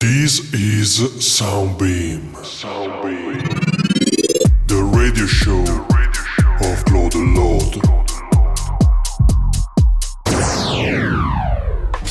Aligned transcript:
This 0.00 0.54
is 0.54 1.00
Soundbeam. 1.18 2.30
Soundbeam. 2.44 3.42
The 4.68 4.80
radio 4.96 5.26
show 5.26 5.64
of 6.64 6.84
Claude 6.84 7.16
Lord. 7.16 7.84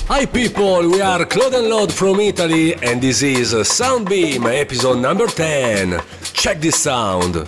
Hi 0.10 0.26
people, 0.26 0.90
we 0.90 1.00
are 1.00 1.24
Claude 1.24 1.54
and 1.54 1.70
Lord 1.70 1.94
from 1.94 2.20
Italy 2.20 2.76
and 2.76 3.02
this 3.02 3.22
is 3.22 3.54
Soundbeam 3.54 4.54
episode 4.54 5.00
number 5.00 5.28
10. 5.28 5.98
Check 6.34 6.60
this 6.60 6.76
sound. 6.76 7.48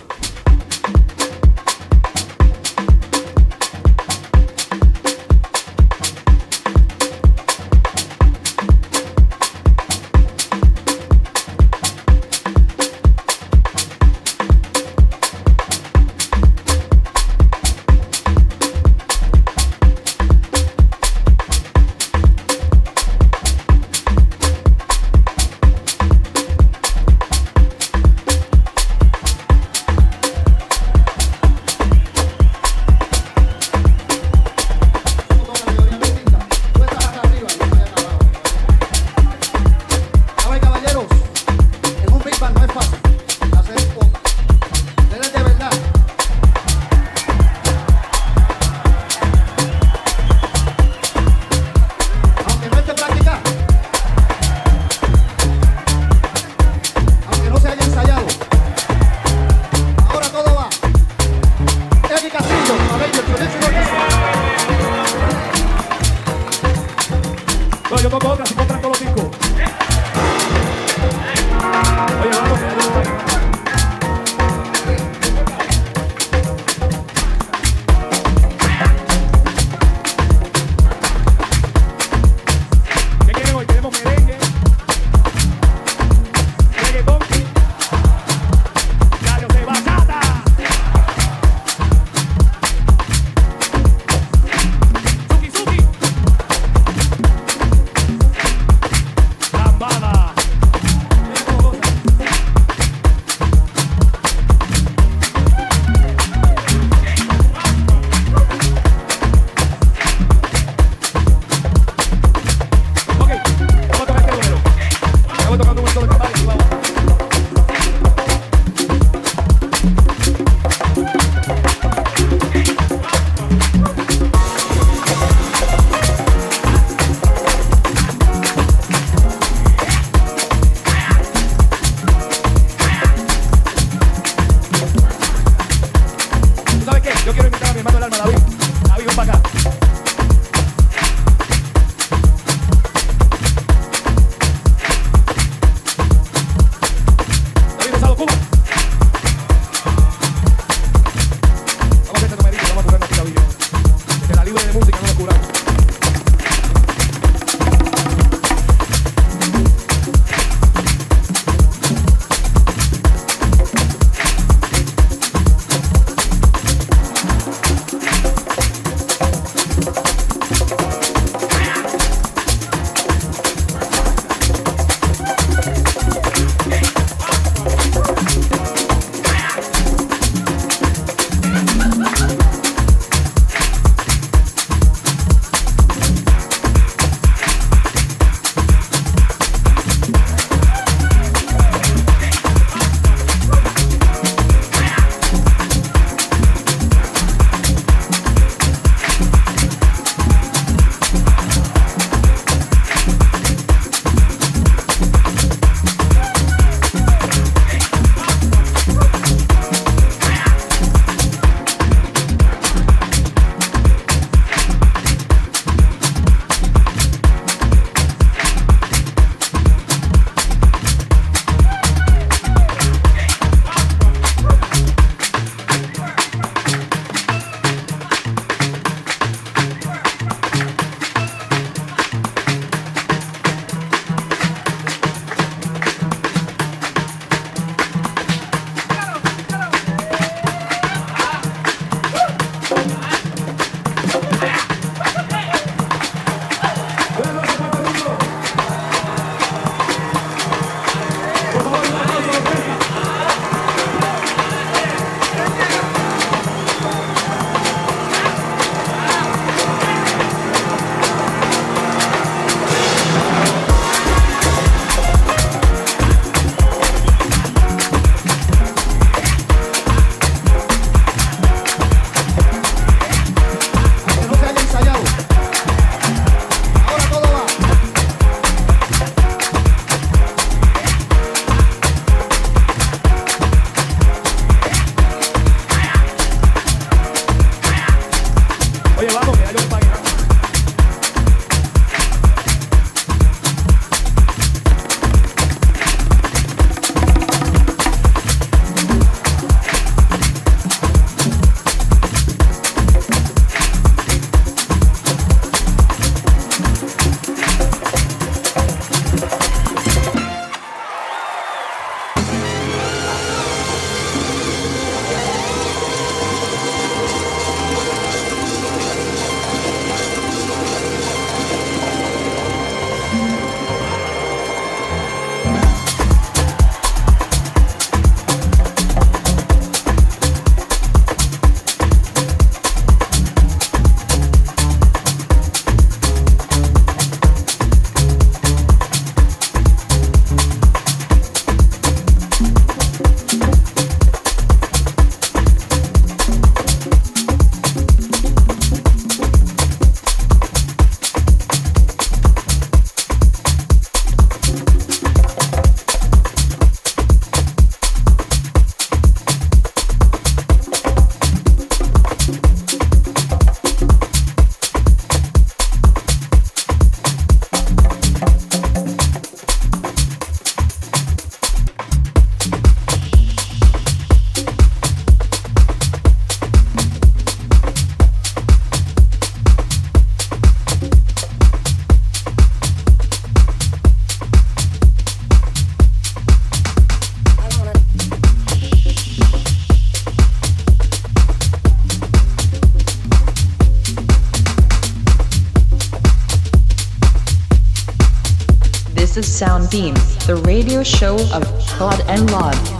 Show 400.84 401.16
of 401.34 401.42
Claude 401.66 402.00
and 402.08 402.30
Love. 402.30 402.79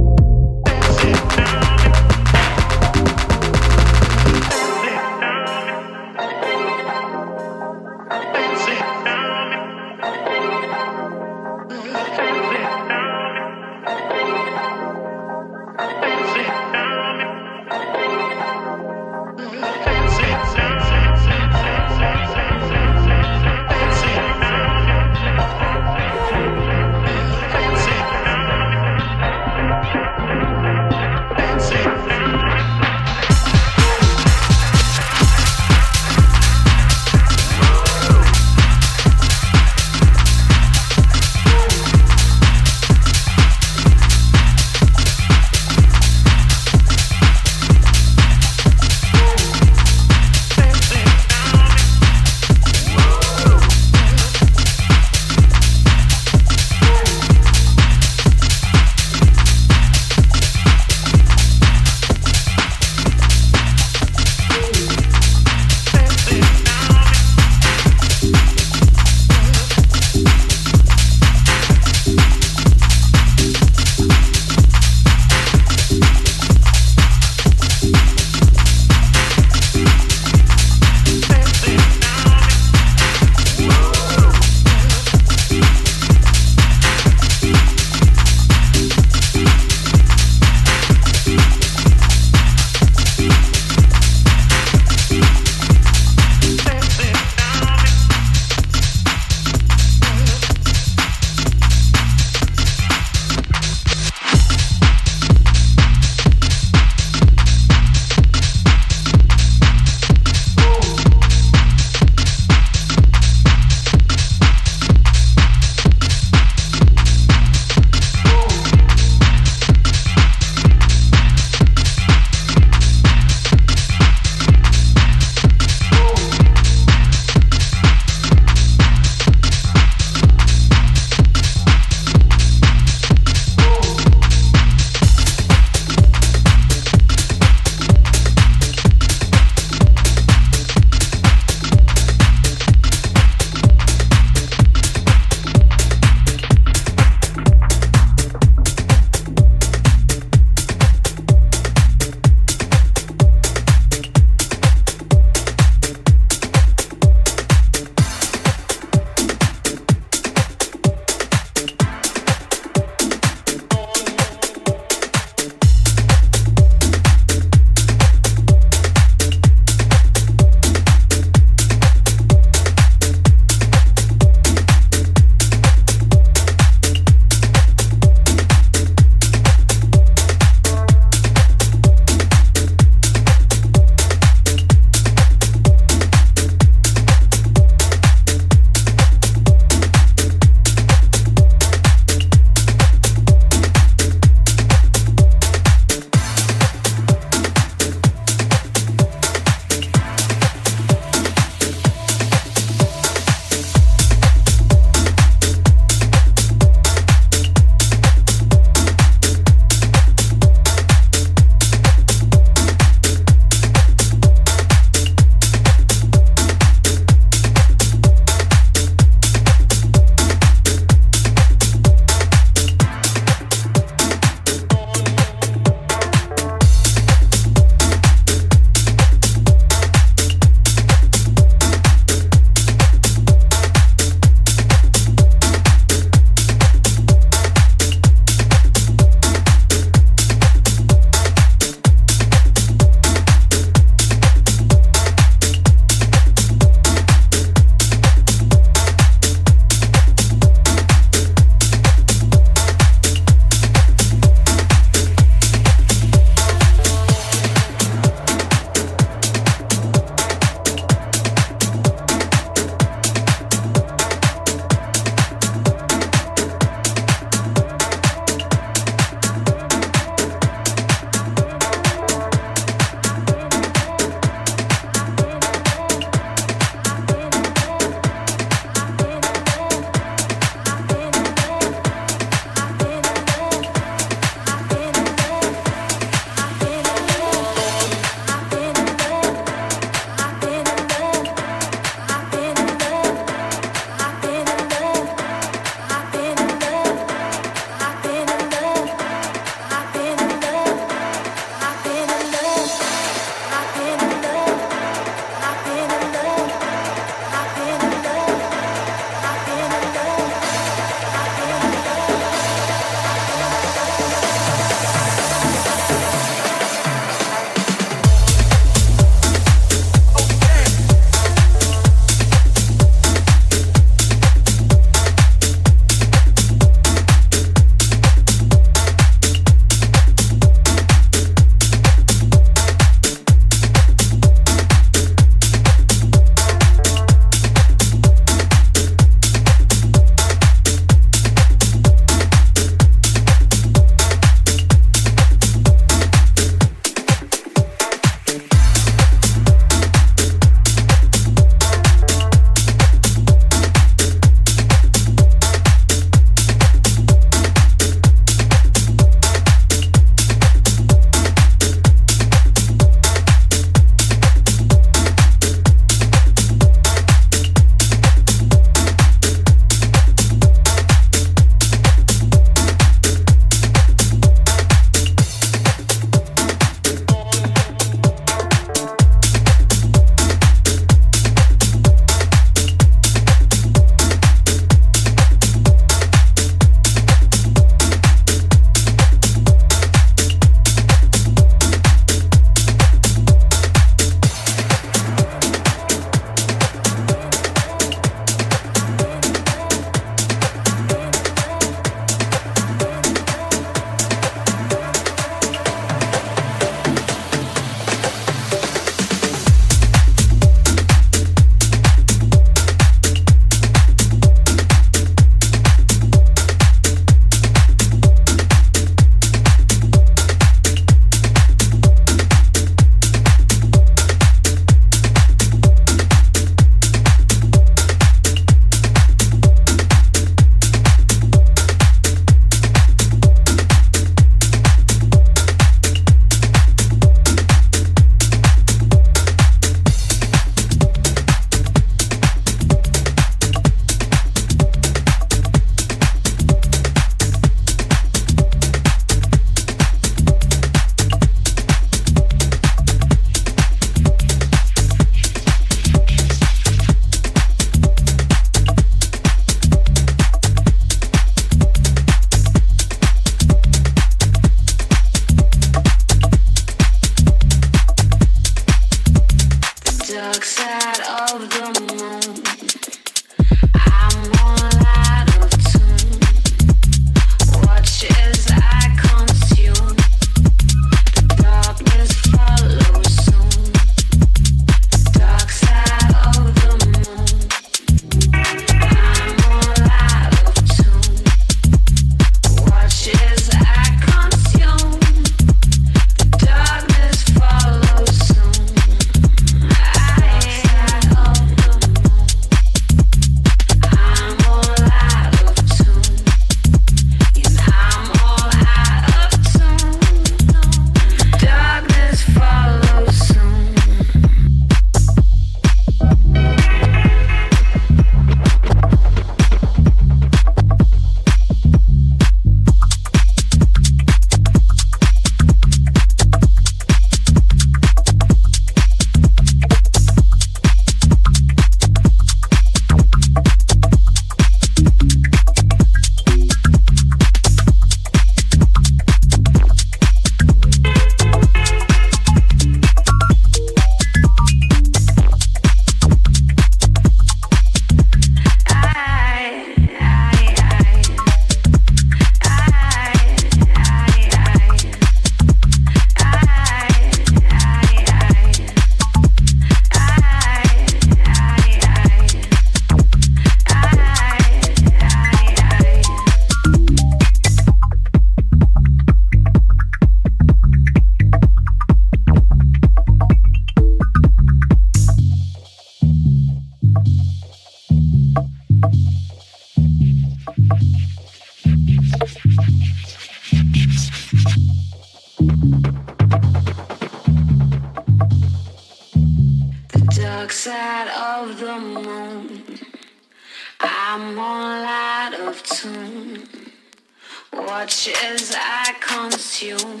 watch 597.68 598.08
as 598.24 598.54
I 598.56 598.94
consume. 598.98 600.00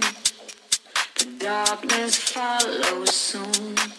The 1.18 1.26
darkness 1.38 2.16
follows 2.16 3.14
soon. 3.14 3.97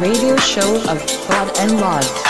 radio 0.00 0.34
show 0.38 0.76
of 0.88 0.98
blood 1.26 1.58
and 1.58 1.78
Love. 1.78 2.29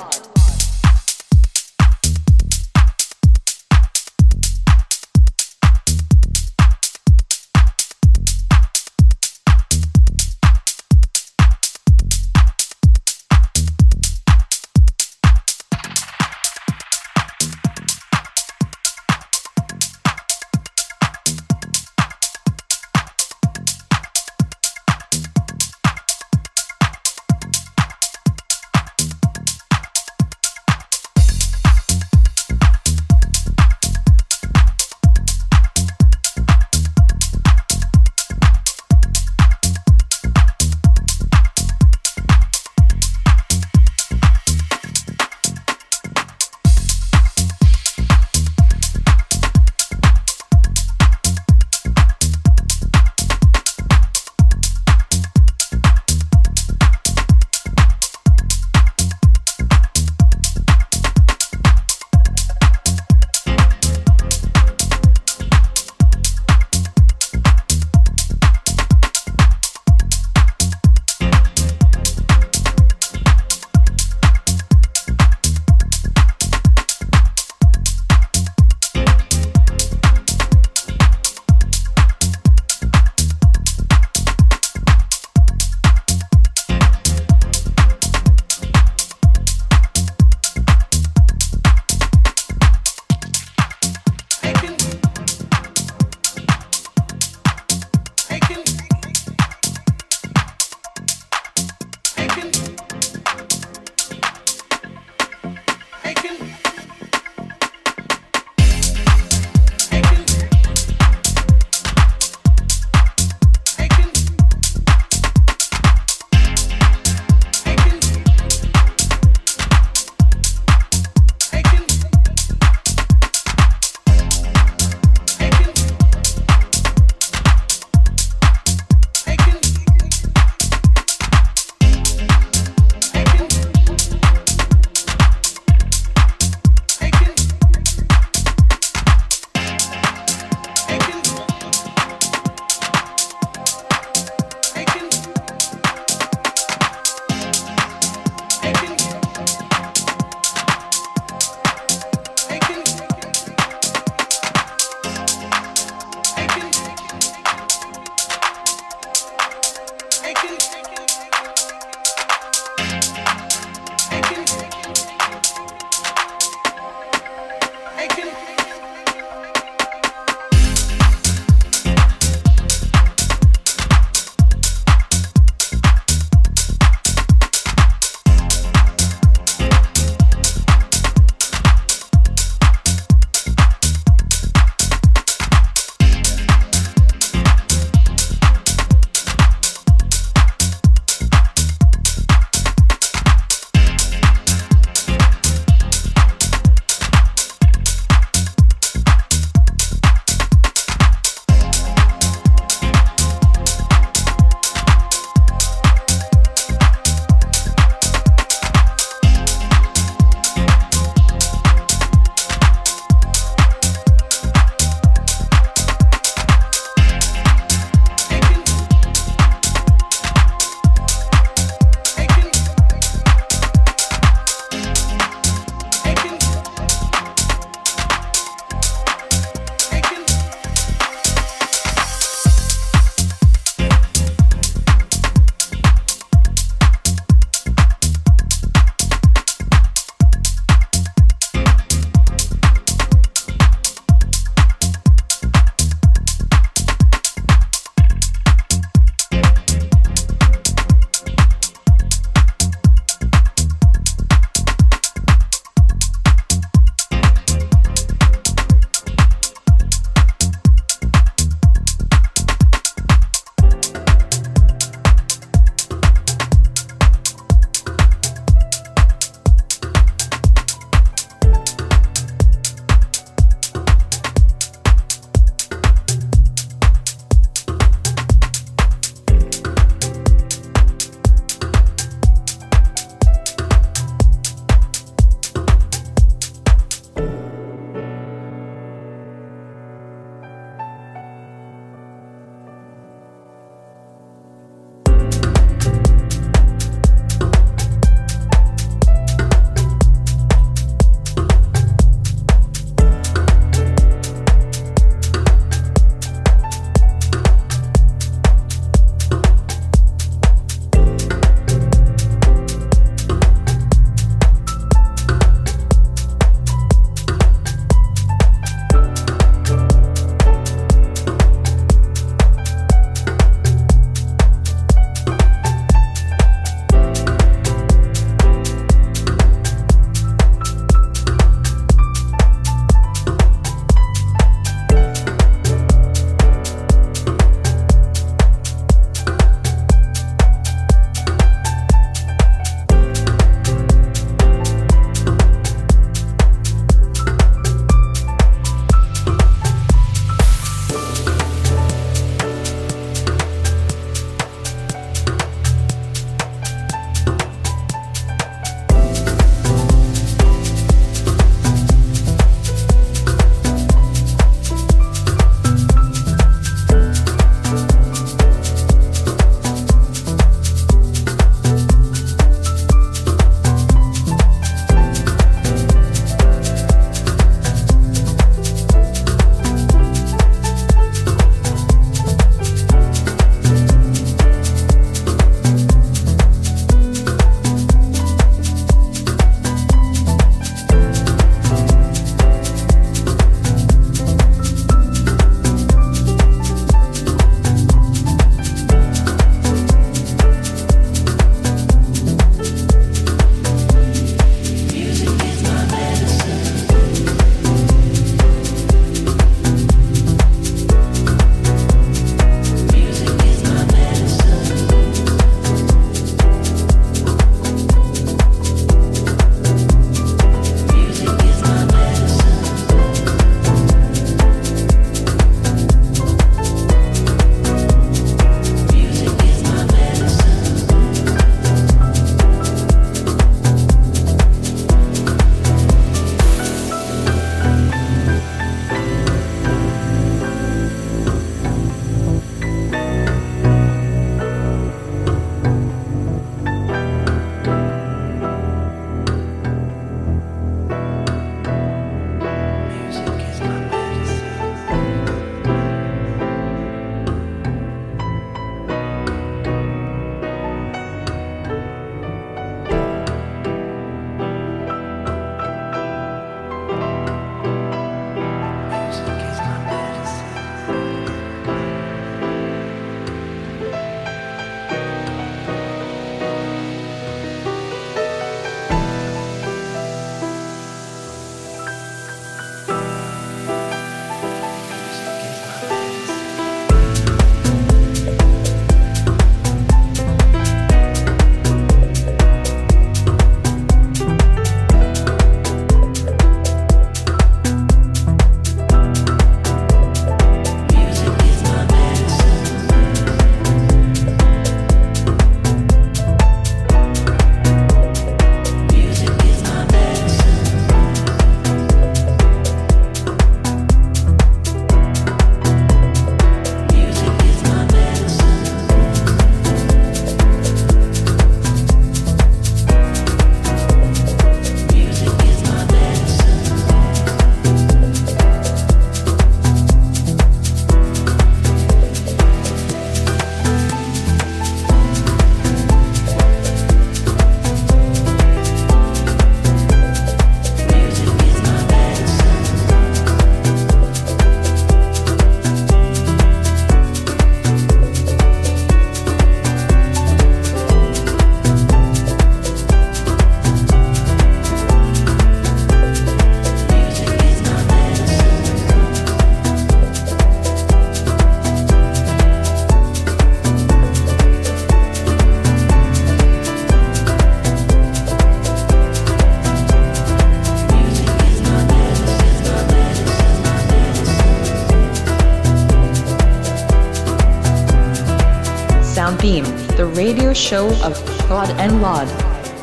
Show 580.61 580.87
of 581.03 581.15
Claude 581.47 581.71
and 581.79 582.01
Lord. 582.01 582.29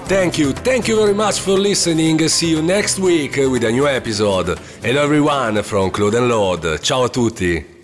Thank 0.09 0.37
you, 0.37 0.53
thank 0.53 0.89
you 0.89 0.97
very 0.97 1.15
much 1.15 1.39
for 1.41 1.53
listening. 1.53 2.29
See 2.29 2.51
you 2.51 2.61
next 2.61 2.99
week 2.99 3.37
with 3.37 3.63
a 3.63 3.71
new 3.71 3.87
episode. 3.87 4.59
Hello 4.83 5.05
everyone 5.05 5.63
from 5.63 5.91
Claude 5.91 6.15
and 6.15 6.29
Lord. 6.29 6.83
Ciao 6.83 7.05
a 7.05 7.09
tutti. 7.09 7.78